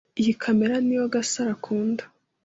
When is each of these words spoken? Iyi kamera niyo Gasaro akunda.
Iyi 0.21 0.33
kamera 0.43 0.75
niyo 0.85 1.05
Gasaro 1.13 1.51
akunda. 1.55 2.03